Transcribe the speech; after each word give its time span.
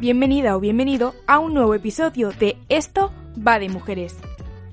bienvenida 0.00 0.56
o 0.56 0.60
bienvenido 0.60 1.14
a 1.26 1.38
un 1.38 1.52
nuevo 1.52 1.74
episodio 1.74 2.30
de 2.30 2.56
Esto 2.70 3.12
va 3.46 3.58
de 3.58 3.68
mujeres. 3.68 4.16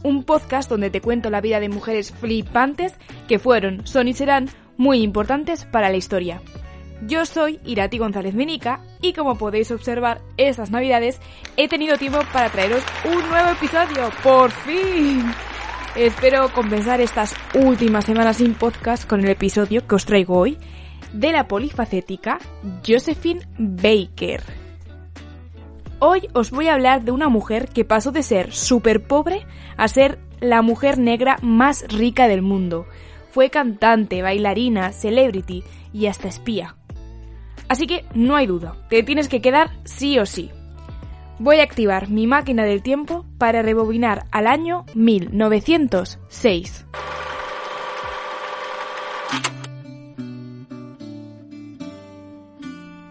Un 0.01 0.23
podcast 0.23 0.69
donde 0.69 0.89
te 0.89 1.01
cuento 1.01 1.29
la 1.29 1.41
vida 1.41 1.59
de 1.59 1.67
mujeres 1.67 2.13
flipantes 2.13 2.93
que 3.27 3.37
fueron, 3.37 3.85
son 3.85 4.07
y 4.07 4.13
serán 4.13 4.47
muy 4.77 5.01
importantes 5.01 5.65
para 5.65 5.89
la 5.89 5.97
historia. 5.97 6.41
Yo 7.05 7.25
soy 7.25 7.59
Irati 7.65 7.97
González 7.97 8.35
Menica 8.35 8.79
y 9.01 9.11
como 9.11 9.37
podéis 9.37 9.69
observar 9.71 10.21
estas 10.37 10.71
navidades 10.71 11.19
he 11.57 11.67
tenido 11.67 11.97
tiempo 11.97 12.19
para 12.31 12.49
traeros 12.49 12.83
un 13.03 13.29
nuevo 13.29 13.49
episodio, 13.49 14.09
por 14.23 14.49
fin. 14.49 15.25
Espero 15.97 16.53
compensar 16.53 17.01
estas 17.01 17.35
últimas 17.53 18.05
semanas 18.05 18.37
sin 18.37 18.53
podcast 18.53 19.05
con 19.05 19.19
el 19.19 19.29
episodio 19.29 19.85
que 19.85 19.95
os 19.95 20.05
traigo 20.05 20.37
hoy 20.37 20.57
de 21.11 21.33
la 21.33 21.49
polifacética 21.49 22.39
Josephine 22.85 23.41
Baker. 23.57 24.56
Hoy 25.99 26.29
os 26.33 26.51
voy 26.51 26.67
a 26.67 26.75
hablar 26.75 27.03
de 27.03 27.11
una 27.11 27.27
mujer 27.27 27.69
que 27.69 27.83
pasó 27.83 28.11
de 28.11 28.21
ser 28.21 28.53
súper 28.53 29.07
pobre 29.07 29.47
a 29.77 29.87
ser 29.87 30.19
la 30.39 30.61
mujer 30.61 30.99
negra 30.99 31.37
más 31.41 31.85
rica 31.87 32.27
del 32.27 32.43
mundo. 32.43 32.85
Fue 33.31 33.49
cantante, 33.49 34.21
bailarina, 34.21 34.91
celebrity 34.91 35.63
y 35.93 36.05
hasta 36.05 36.27
espía. 36.27 36.75
Así 37.67 37.87
que 37.87 38.05
no 38.13 38.35
hay 38.35 38.45
duda, 38.45 38.75
te 38.89 39.01
tienes 39.01 39.27
que 39.27 39.41
quedar 39.41 39.71
sí 39.85 40.19
o 40.19 40.27
sí. 40.27 40.51
Voy 41.39 41.59
a 41.59 41.63
activar 41.63 42.09
mi 42.09 42.27
máquina 42.27 42.63
del 42.63 42.83
tiempo 42.83 43.25
para 43.39 43.63
rebobinar 43.63 44.27
al 44.31 44.45
año 44.45 44.85
1906. 44.93 46.85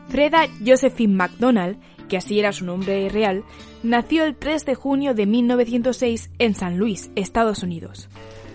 Freda 0.08 0.46
Josephine 0.64 1.14
MacDonald, 1.14 1.78
que 2.08 2.16
así 2.16 2.38
era 2.38 2.52
su 2.52 2.64
nombre 2.64 3.08
real, 3.08 3.44
nació 3.82 4.24
el 4.24 4.36
3 4.36 4.64
de 4.64 4.74
junio 4.74 5.14
de 5.14 5.26
1906 5.26 6.30
en 6.38 6.54
San 6.54 6.78
Luis, 6.78 7.10
Estados 7.16 7.62
Unidos. 7.62 8.08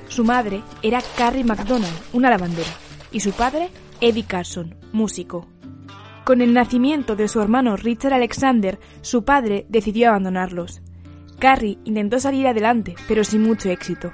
Su 0.08 0.24
madre 0.24 0.62
era 0.82 1.02
Carrie 1.18 1.44
MacDonald, 1.44 1.98
una 2.14 2.30
lavandera, 2.30 2.70
y 3.12 3.22
su 3.22 3.32
padre 3.32 3.70
Eddie 4.02 4.26
Carson, 4.26 4.76
músico. 4.92 5.48
Con 6.24 6.42
el 6.42 6.54
nacimiento 6.54 7.16
de 7.16 7.28
su 7.28 7.42
hermano 7.42 7.78
Richard 7.78 8.14
Alexander, 8.14 8.80
su 9.02 9.24
padre 9.24 9.66
decidió 9.70 10.10
abandonarlos. 10.10 10.82
Carrie 11.40 11.80
intentó 11.86 12.20
salir 12.20 12.48
adelante, 12.48 12.96
pero 13.08 13.24
sin 13.24 13.42
mucho 13.42 13.70
éxito, 13.70 14.12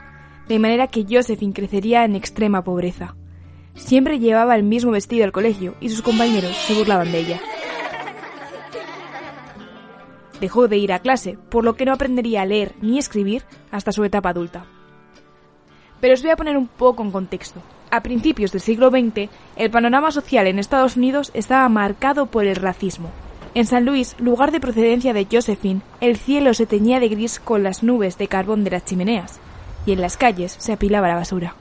de 0.48 0.60
manera 0.60 0.88
que 0.88 1.06
Josephine 1.10 1.54
crecería 1.54 2.06
en 2.06 2.16
extrema 2.16 2.64
pobreza. 2.64 3.16
Siempre 3.76 4.20
llevaba 4.20 4.56
el 4.56 4.64
mismo 4.64 4.92
vestido 4.92 5.26
al 5.26 5.32
colegio 5.32 5.76
y 5.80 5.90
sus 5.90 6.02
compañeros 6.02 6.56
se 6.56 6.74
burlaban 6.74 7.12
de 7.12 7.20
ella. 7.20 7.42
Dejó 10.40 10.68
de 10.68 10.78
ir 10.78 10.94
a 10.94 11.00
clase, 11.00 11.38
por 11.50 11.64
lo 11.64 11.76
que 11.76 11.86
no 11.86 11.94
aprendería 11.94 12.42
a 12.42 12.46
leer 12.46 12.76
ni 12.82 12.98
escribir 12.98 13.44
hasta 13.72 13.92
su 13.92 14.04
etapa 14.04 14.30
adulta. 14.30 14.66
Pero 16.00 16.14
os 16.14 16.22
voy 16.22 16.32
a 16.32 16.36
poner 16.36 16.58
un 16.58 16.68
poco 16.68 17.04
en 17.04 17.12
contexto. 17.12 17.62
A 17.90 18.02
principios 18.02 18.52
del 18.52 18.62
siglo 18.62 18.90
XX, 18.90 19.30
el 19.56 19.72
panorama 19.72 20.12
social 20.12 20.48
en 20.48 20.60
Estados 20.60 20.98
Unidos 20.98 21.32
estaba 21.34 21.68
marcado 21.70 22.26
por 22.28 22.46
el 22.46 22.56
racismo. 22.56 23.10
En 23.56 23.66
San 23.66 23.86
Luis, 23.86 24.16
lugar 24.20 24.52
de 24.52 24.60
procedencia 24.60 25.14
de 25.14 25.28
Josephine, 25.32 25.82
el 26.02 26.18
cielo 26.18 26.54
se 26.54 26.66
teñía 26.66 27.00
de 27.00 27.08
gris 27.08 27.40
con 27.40 27.64
las 27.64 27.82
nubes 27.82 28.18
de 28.18 28.28
carbón 28.28 28.64
de 28.64 28.72
las 28.72 28.86
chimeneas, 28.86 29.40
y 29.86 29.94
en 29.94 30.02
las 30.02 30.18
calles 30.18 30.56
se 30.60 30.74
apilaba 30.74 31.08
la 31.08 31.16
basura. 31.16 31.56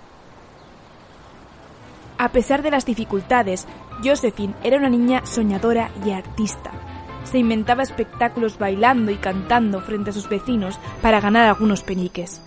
A 2.18 2.30
pesar 2.30 2.62
de 2.62 2.70
las 2.70 2.84
dificultades, 2.84 3.66
Josephine 4.04 4.54
era 4.62 4.78
una 4.78 4.88
niña 4.88 5.24
soñadora 5.24 5.90
y 6.04 6.10
artista. 6.10 6.72
Se 7.26 7.38
inventaba 7.38 7.82
espectáculos 7.82 8.58
bailando 8.58 9.10
y 9.10 9.16
cantando 9.16 9.80
frente 9.80 10.10
a 10.10 10.12
sus 10.12 10.28
vecinos 10.28 10.78
para 11.02 11.20
ganar 11.20 11.46
algunos 11.46 11.82
peniques. 11.82 12.40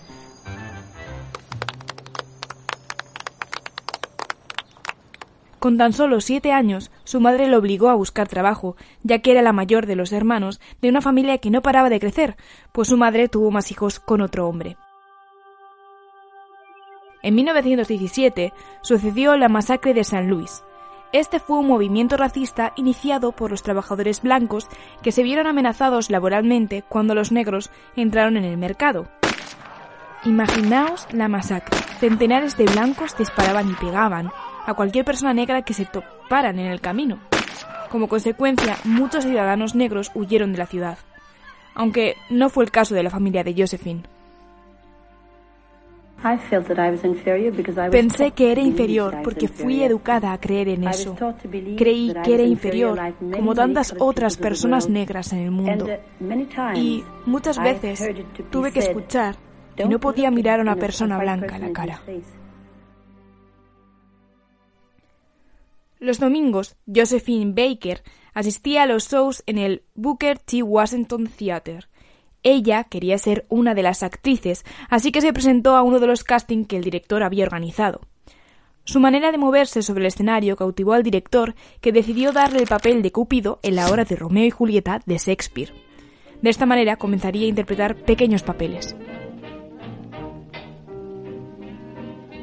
Con 5.60 5.76
tan 5.76 5.92
solo 5.92 6.22
siete 6.22 6.52
años, 6.52 6.90
su 7.04 7.20
madre 7.20 7.46
lo 7.46 7.58
obligó 7.58 7.90
a 7.90 7.94
buscar 7.94 8.26
trabajo, 8.26 8.76
ya 9.02 9.18
que 9.18 9.30
era 9.30 9.42
la 9.42 9.52
mayor 9.52 9.84
de 9.84 9.94
los 9.94 10.10
hermanos 10.10 10.58
de 10.80 10.88
una 10.88 11.02
familia 11.02 11.36
que 11.36 11.50
no 11.50 11.60
paraba 11.60 11.90
de 11.90 12.00
crecer, 12.00 12.36
pues 12.72 12.88
su 12.88 12.96
madre 12.96 13.28
tuvo 13.28 13.50
más 13.50 13.70
hijos 13.70 14.00
con 14.00 14.22
otro 14.22 14.48
hombre. 14.48 14.78
En 17.22 17.34
1917 17.34 18.54
sucedió 18.80 19.36
la 19.36 19.50
masacre 19.50 19.92
de 19.92 20.04
San 20.04 20.30
Luis. 20.30 20.62
Este 21.12 21.40
fue 21.40 21.58
un 21.58 21.66
movimiento 21.66 22.16
racista 22.16 22.72
iniciado 22.76 23.32
por 23.32 23.50
los 23.50 23.64
trabajadores 23.64 24.22
blancos 24.22 24.68
que 25.02 25.10
se 25.10 25.24
vieron 25.24 25.48
amenazados 25.48 26.08
laboralmente 26.08 26.84
cuando 26.88 27.16
los 27.16 27.32
negros 27.32 27.70
entraron 27.96 28.36
en 28.36 28.44
el 28.44 28.56
mercado. 28.56 29.08
Imaginaos 30.24 31.08
la 31.12 31.26
masacre. 31.26 31.78
Centenares 31.98 32.56
de 32.56 32.64
blancos 32.64 33.16
disparaban 33.16 33.70
y 33.70 33.74
pegaban 33.74 34.30
a 34.66 34.74
cualquier 34.74 35.04
persona 35.04 35.34
negra 35.34 35.62
que 35.62 35.74
se 35.74 35.84
toparan 35.84 36.60
en 36.60 36.66
el 36.66 36.80
camino. 36.80 37.18
Como 37.90 38.06
consecuencia, 38.06 38.76
muchos 38.84 39.24
ciudadanos 39.24 39.74
negros 39.74 40.12
huyeron 40.14 40.52
de 40.52 40.58
la 40.58 40.66
ciudad, 40.66 40.98
aunque 41.74 42.14
no 42.30 42.50
fue 42.50 42.62
el 42.62 42.70
caso 42.70 42.94
de 42.94 43.02
la 43.02 43.10
familia 43.10 43.42
de 43.42 43.54
Josephine. 43.56 44.04
Pensé 47.90 48.32
que 48.32 48.52
era 48.52 48.60
inferior 48.60 49.18
porque 49.24 49.48
fui 49.48 49.82
educada 49.82 50.32
a 50.32 50.40
creer 50.40 50.68
en 50.68 50.84
eso. 50.84 51.16
Creí 51.78 52.12
que 52.22 52.34
era 52.34 52.42
inferior, 52.42 52.98
como 53.32 53.54
tantas 53.54 53.94
otras 53.98 54.36
personas 54.36 54.88
negras 54.88 55.32
en 55.32 55.38
el 55.38 55.50
mundo. 55.50 55.86
Y 56.74 57.04
muchas 57.26 57.62
veces 57.62 58.10
tuve 58.50 58.72
que 58.72 58.80
escuchar 58.80 59.36
y 59.76 59.88
no 59.88 59.98
podía 59.98 60.30
mirar 60.30 60.60
a 60.60 60.62
una 60.62 60.76
persona 60.76 61.18
blanca 61.18 61.56
a 61.56 61.58
la 61.58 61.72
cara. 61.72 62.02
Los 65.98 66.18
domingos, 66.18 66.76
Josephine 66.86 67.52
Baker 67.52 68.02
asistía 68.32 68.84
a 68.84 68.86
los 68.86 69.08
shows 69.10 69.42
en 69.46 69.58
el 69.58 69.82
Booker 69.94 70.38
T. 70.38 70.62
Washington 70.62 71.26
Theater. 71.26 71.89
Ella 72.42 72.84
quería 72.84 73.18
ser 73.18 73.44
una 73.48 73.74
de 73.74 73.82
las 73.82 74.02
actrices, 74.02 74.64
así 74.88 75.12
que 75.12 75.20
se 75.20 75.32
presentó 75.32 75.76
a 75.76 75.82
uno 75.82 75.98
de 75.98 76.06
los 76.06 76.24
castings 76.24 76.66
que 76.66 76.76
el 76.76 76.84
director 76.84 77.22
había 77.22 77.44
organizado. 77.44 78.00
Su 78.84 78.98
manera 78.98 79.30
de 79.30 79.38
moverse 79.38 79.82
sobre 79.82 80.00
el 80.00 80.06
escenario 80.06 80.56
cautivó 80.56 80.94
al 80.94 81.02
director, 81.02 81.54
que 81.80 81.92
decidió 81.92 82.32
darle 82.32 82.60
el 82.60 82.66
papel 82.66 83.02
de 83.02 83.12
Cúpido 83.12 83.60
en 83.62 83.76
la 83.76 83.90
obra 83.90 84.04
de 84.04 84.16
Romeo 84.16 84.46
y 84.46 84.50
Julieta 84.50 85.00
de 85.04 85.18
Shakespeare. 85.18 85.72
De 86.40 86.48
esta 86.48 86.64
manera 86.64 86.96
comenzaría 86.96 87.44
a 87.44 87.50
interpretar 87.50 87.96
pequeños 87.96 88.42
papeles. 88.42 88.96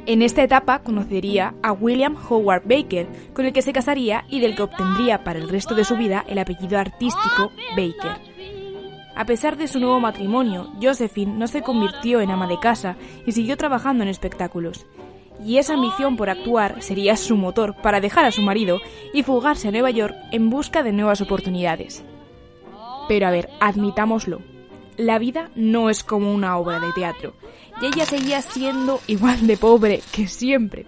En 0.05 0.21
esta 0.21 0.41
etapa 0.41 0.83
conocería 0.83 1.55
a 1.61 1.73
William 1.73 2.15
Howard 2.29 2.63
Baker, 2.65 3.07
con 3.33 3.45
el 3.45 3.51
que 3.51 3.61
se 3.61 3.73
casaría 3.73 4.23
y 4.29 4.39
del 4.39 4.55
que 4.55 4.61
obtendría 4.61 5.23
para 5.23 5.39
el 5.39 5.49
resto 5.49 5.75
de 5.75 5.83
su 5.83 5.97
vida 5.97 6.23
el 6.29 6.37
apellido 6.37 6.79
artístico 6.79 7.51
Baker. 7.75 8.26
A 9.17 9.25
pesar 9.25 9.57
de 9.57 9.67
su 9.67 9.79
nuevo 9.79 9.99
matrimonio, 9.99 10.71
Josephine 10.79 11.33
no 11.33 11.47
se 11.47 11.63
convirtió 11.63 12.21
en 12.21 12.29
ama 12.29 12.45
de 12.45 12.59
casa 12.59 12.97
y 13.25 13.31
siguió 13.31 13.57
trabajando 13.57 14.03
en 14.03 14.09
espectáculos. 14.09 14.85
Y 15.43 15.57
esa 15.57 15.73
ambición 15.73 16.17
por 16.17 16.29
actuar 16.29 16.83
sería 16.83 17.17
su 17.17 17.35
motor 17.35 17.75
para 17.81 17.99
dejar 17.99 18.25
a 18.25 18.31
su 18.31 18.43
marido 18.43 18.79
y 19.15 19.23
fugarse 19.23 19.69
a 19.69 19.71
Nueva 19.71 19.89
York 19.89 20.15
en 20.31 20.51
busca 20.51 20.83
de 20.83 20.91
nuevas 20.91 21.19
oportunidades. 21.21 22.03
Pero 23.07 23.25
a 23.25 23.31
ver, 23.31 23.49
admitámoslo, 23.59 24.43
la 24.97 25.17
vida 25.17 25.49
no 25.55 25.89
es 25.89 26.03
como 26.03 26.31
una 26.31 26.55
obra 26.55 26.79
de 26.79 26.93
teatro, 26.93 27.33
y 27.81 27.87
ella 27.87 28.05
seguía 28.05 28.43
siendo 28.43 28.99
igual 29.07 29.47
de 29.47 29.57
pobre 29.57 30.01
que 30.11 30.27
siempre. 30.27 30.85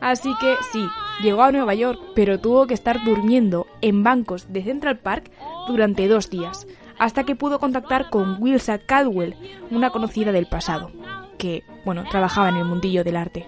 Así 0.00 0.32
que 0.40 0.54
sí, 0.72 0.86
llegó 1.22 1.42
a 1.42 1.52
Nueva 1.52 1.74
York, 1.74 2.00
pero 2.14 2.40
tuvo 2.40 2.66
que 2.66 2.74
estar 2.74 3.04
durmiendo 3.04 3.66
en 3.82 4.02
bancos 4.02 4.50
de 4.54 4.64
Central 4.64 5.00
Park 5.00 5.30
durante 5.68 6.08
dos 6.08 6.30
días, 6.30 6.66
hasta 6.98 7.24
que 7.24 7.36
pudo 7.36 7.58
contactar 7.58 8.10
con 8.10 8.42
Wilsa 8.42 8.78
Caldwell, 8.78 9.36
una 9.70 9.90
conocida 9.90 10.32
del 10.32 10.46
pasado, 10.46 10.90
que, 11.38 11.64
bueno, 11.84 12.04
trabajaba 12.10 12.48
en 12.48 12.56
el 12.56 12.64
mundillo 12.64 13.04
del 13.04 13.16
arte. 13.16 13.46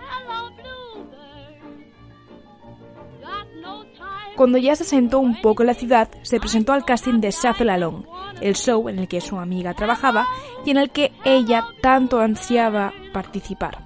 Cuando 4.37 4.59
ya 4.59 4.75
se 4.75 4.85
sentó 4.85 5.21
un 5.21 5.41
poco 5.41 5.63
en 5.63 5.69
la 5.69 5.75
ciudad, 5.75 6.09
se 6.23 6.41
presentó 6.41 6.73
al 6.73 6.85
casting 6.85 7.21
de 7.21 7.31
Shuffle 7.31 7.71
Along, 7.71 8.05
el 8.41 8.57
show 8.57 8.89
en 8.89 8.99
el 8.99 9.07
que 9.07 9.21
su 9.21 9.39
amiga 9.39 9.75
trabajaba 9.75 10.27
y 10.65 10.71
en 10.71 10.79
el 10.79 10.91
que 10.91 11.13
ella 11.25 11.65
tanto 11.81 12.21
ansiaba 12.21 12.93
participar. 13.13 13.85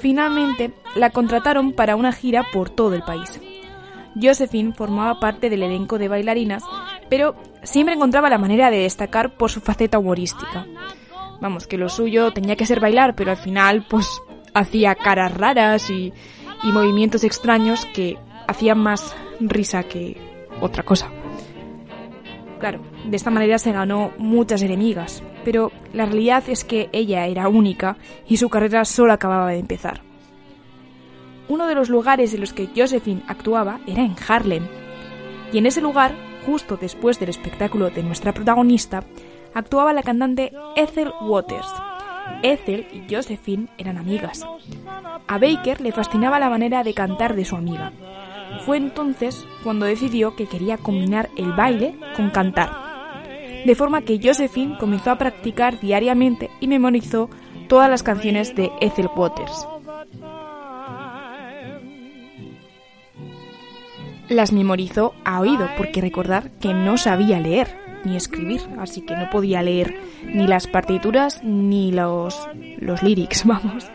Finalmente, 0.00 0.74
la 0.96 1.10
contrataron 1.10 1.72
para 1.72 1.94
una 1.94 2.12
gira 2.12 2.44
por 2.52 2.70
todo 2.70 2.94
el 2.94 3.02
país. 3.02 3.40
Josephine 4.20 4.74
formaba 4.74 5.20
parte 5.20 5.48
del 5.48 5.62
elenco 5.62 5.96
de 5.96 6.08
bailarinas, 6.08 6.64
pero 7.12 7.36
siempre 7.62 7.94
encontraba 7.94 8.30
la 8.30 8.38
manera 8.38 8.70
de 8.70 8.78
destacar 8.78 9.36
por 9.36 9.50
su 9.50 9.60
faceta 9.60 9.98
humorística. 9.98 10.66
Vamos, 11.42 11.66
que 11.66 11.76
lo 11.76 11.90
suyo 11.90 12.32
tenía 12.32 12.56
que 12.56 12.64
ser 12.64 12.80
bailar, 12.80 13.14
pero 13.14 13.32
al 13.32 13.36
final, 13.36 13.84
pues, 13.86 14.08
hacía 14.54 14.94
caras 14.94 15.36
raras 15.36 15.90
y, 15.90 16.10
y 16.62 16.72
movimientos 16.72 17.22
extraños 17.22 17.84
que 17.92 18.16
hacían 18.48 18.78
más 18.78 19.14
risa 19.40 19.82
que 19.82 20.16
otra 20.62 20.84
cosa. 20.84 21.10
Claro, 22.58 22.80
de 23.04 23.14
esta 23.14 23.28
manera 23.28 23.58
se 23.58 23.72
ganó 23.72 24.12
muchas 24.16 24.62
enemigas, 24.62 25.22
pero 25.44 25.70
la 25.92 26.06
realidad 26.06 26.44
es 26.46 26.64
que 26.64 26.88
ella 26.92 27.26
era 27.26 27.46
única 27.46 27.98
y 28.26 28.38
su 28.38 28.48
carrera 28.48 28.86
solo 28.86 29.12
acababa 29.12 29.50
de 29.50 29.58
empezar. 29.58 30.00
Uno 31.46 31.66
de 31.66 31.74
los 31.74 31.90
lugares 31.90 32.32
en 32.32 32.40
los 32.40 32.54
que 32.54 32.70
Josephine 32.74 33.22
actuaba 33.28 33.80
era 33.86 34.02
en 34.02 34.16
Harlem, 34.26 34.66
y 35.52 35.58
en 35.58 35.66
ese 35.66 35.82
lugar, 35.82 36.14
justo 36.46 36.76
después 36.76 37.18
del 37.18 37.28
espectáculo 37.28 37.90
de 37.90 38.02
nuestra 38.02 38.32
protagonista, 38.32 39.04
actuaba 39.54 39.92
la 39.92 40.02
cantante 40.02 40.52
Ethel 40.76 41.12
Waters. 41.22 41.68
Ethel 42.42 42.86
y 42.92 43.12
Josephine 43.12 43.68
eran 43.78 43.98
amigas. 43.98 44.44
A 45.26 45.38
Baker 45.38 45.80
le 45.80 45.92
fascinaba 45.92 46.38
la 46.38 46.50
manera 46.50 46.82
de 46.82 46.94
cantar 46.94 47.34
de 47.34 47.44
su 47.44 47.56
amiga. 47.56 47.92
Fue 48.66 48.76
entonces 48.76 49.44
cuando 49.62 49.86
decidió 49.86 50.36
que 50.36 50.46
quería 50.46 50.76
combinar 50.76 51.28
el 51.36 51.52
baile 51.52 51.96
con 52.16 52.30
cantar. 52.30 52.70
De 53.64 53.74
forma 53.74 54.02
que 54.02 54.20
Josephine 54.22 54.76
comenzó 54.78 55.10
a 55.10 55.18
practicar 55.18 55.80
diariamente 55.80 56.50
y 56.60 56.66
memorizó 56.66 57.30
todas 57.68 57.88
las 57.88 58.02
canciones 58.02 58.54
de 58.54 58.70
Ethel 58.80 59.08
Waters. 59.14 59.66
Las 64.28 64.52
memorizó 64.52 65.14
a 65.24 65.40
oído 65.40 65.68
porque 65.76 66.00
recordar 66.00 66.50
que 66.52 66.72
no 66.72 66.96
sabía 66.96 67.40
leer 67.40 67.82
ni 68.04 68.16
escribir, 68.16 68.60
así 68.78 69.02
que 69.02 69.16
no 69.16 69.30
podía 69.30 69.62
leer 69.62 69.94
ni 70.24 70.46
las 70.46 70.66
partituras 70.66 71.42
ni 71.44 71.92
los, 71.92 72.48
los 72.78 73.02
lyrics, 73.02 73.44
vamos. 73.46 73.90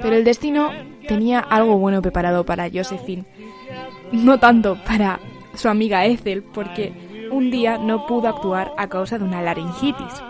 Pero 0.00 0.16
el 0.16 0.24
destino 0.24 0.70
tenía 1.06 1.40
algo 1.40 1.76
bueno 1.78 2.00
preparado 2.00 2.44
para 2.44 2.70
Josephine. 2.70 3.24
No 4.12 4.38
tanto 4.38 4.78
para 4.86 5.20
su 5.54 5.68
amiga 5.68 6.06
Ethel, 6.06 6.42
porque 6.42 7.28
un 7.30 7.50
día 7.50 7.78
no 7.78 8.06
pudo 8.06 8.28
actuar 8.28 8.72
a 8.76 8.88
causa 8.88 9.18
de 9.18 9.24
una 9.24 9.42
laringitis. 9.42 10.22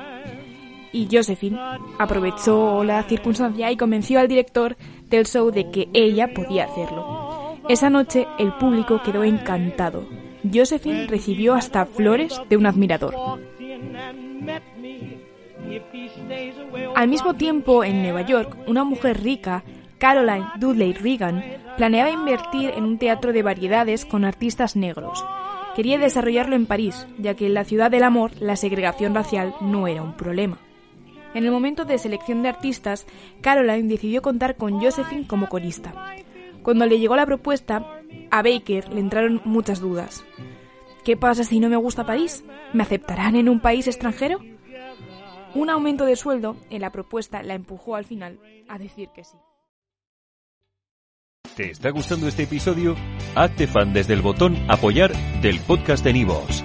Y 0.92 1.08
Josephine 1.10 1.58
aprovechó 1.98 2.82
la 2.82 3.02
circunstancia 3.04 3.70
y 3.70 3.76
convenció 3.76 4.18
al 4.18 4.28
director 4.28 4.76
del 5.08 5.26
show 5.26 5.50
de 5.50 5.70
que 5.70 5.88
ella 5.92 6.32
podía 6.34 6.64
hacerlo. 6.64 7.09
Esa 7.70 7.88
noche 7.88 8.26
el 8.36 8.52
público 8.54 9.00
quedó 9.00 9.22
encantado. 9.22 10.04
Josephine 10.42 11.06
recibió 11.06 11.54
hasta 11.54 11.86
flores 11.86 12.42
de 12.48 12.56
un 12.56 12.66
admirador. 12.66 13.14
Al 16.96 17.06
mismo 17.06 17.34
tiempo, 17.34 17.84
en 17.84 18.02
Nueva 18.02 18.22
York, 18.22 18.56
una 18.66 18.82
mujer 18.82 19.22
rica, 19.22 19.62
Caroline 19.98 20.48
Dudley 20.58 20.94
Reagan, 20.94 21.44
planeaba 21.76 22.10
invertir 22.10 22.70
en 22.70 22.82
un 22.82 22.98
teatro 22.98 23.32
de 23.32 23.44
variedades 23.44 24.04
con 24.04 24.24
artistas 24.24 24.74
negros. 24.74 25.24
Quería 25.76 25.96
desarrollarlo 25.96 26.56
en 26.56 26.66
París, 26.66 27.06
ya 27.18 27.34
que 27.34 27.46
en 27.46 27.54
la 27.54 27.62
ciudad 27.62 27.92
del 27.92 28.02
amor 28.02 28.32
la 28.40 28.56
segregación 28.56 29.14
racial 29.14 29.54
no 29.60 29.86
era 29.86 30.02
un 30.02 30.16
problema. 30.16 30.58
En 31.34 31.44
el 31.44 31.52
momento 31.52 31.84
de 31.84 31.98
selección 31.98 32.42
de 32.42 32.48
artistas, 32.48 33.06
Caroline 33.40 33.88
decidió 33.88 34.22
contar 34.22 34.56
con 34.56 34.80
Josephine 34.80 35.28
como 35.28 35.48
corista. 35.48 36.16
Cuando 36.62 36.86
le 36.86 36.98
llegó 36.98 37.16
la 37.16 37.26
propuesta, 37.26 37.86
a 38.30 38.42
Baker 38.42 38.92
le 38.92 39.00
entraron 39.00 39.40
muchas 39.44 39.80
dudas. 39.80 40.24
¿Qué 41.04 41.16
pasa 41.16 41.44
si 41.44 41.60
no 41.60 41.68
me 41.68 41.76
gusta 41.76 42.04
París? 42.04 42.44
¿Me 42.72 42.82
aceptarán 42.82 43.36
en 43.36 43.48
un 43.48 43.60
país 43.60 43.86
extranjero? 43.86 44.38
Un 45.54 45.70
aumento 45.70 46.04
de 46.04 46.16
sueldo 46.16 46.56
en 46.68 46.82
la 46.82 46.92
propuesta 46.92 47.42
la 47.42 47.54
empujó 47.54 47.96
al 47.96 48.04
final 48.04 48.38
a 48.68 48.78
decir 48.78 49.08
que 49.14 49.24
sí. 49.24 49.36
¿Te 51.56 51.70
está 51.70 51.90
gustando 51.90 52.28
este 52.28 52.44
episodio? 52.44 52.94
Hazte 53.34 53.66
fan 53.66 53.92
desde 53.92 54.14
el 54.14 54.22
botón 54.22 54.56
apoyar 54.68 55.12
del 55.42 55.58
podcast 55.60 56.04
de 56.04 56.12
Nivos. 56.12 56.64